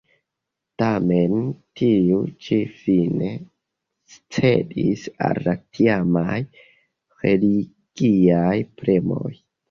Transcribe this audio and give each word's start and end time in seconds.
Tamen, 0.81 1.33
tiu 1.79 2.15
ĉi 2.45 2.55
fine 2.77 3.27
cedis 4.37 5.03
al 5.27 5.39
la 5.49 5.53
tiamaj 5.77 6.39
religiaj 7.25 8.55
premoj. 8.81 9.29